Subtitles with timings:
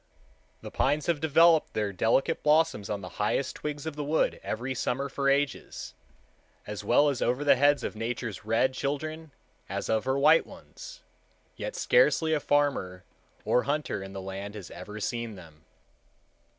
[0.63, 4.73] The pines have developed their delicate blossoms on the highest twigs of the wood every
[4.73, 5.93] summer for ages,
[6.65, 9.29] as well over the heads of Nature's red children
[9.69, 11.03] as of her white ones;
[11.55, 13.03] yet scarcely a farmer
[13.45, 15.65] or hunter in the land has ever seen them.